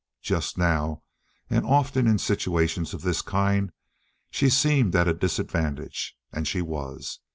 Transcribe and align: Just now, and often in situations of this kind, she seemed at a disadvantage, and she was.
Just 0.23 0.57
now, 0.57 1.03
and 1.47 1.63
often 1.63 2.07
in 2.07 2.17
situations 2.17 2.95
of 2.95 3.03
this 3.03 3.21
kind, 3.21 3.71
she 4.31 4.49
seemed 4.49 4.95
at 4.95 5.07
a 5.07 5.13
disadvantage, 5.13 6.17
and 6.33 6.47
she 6.47 6.59
was. 6.59 7.19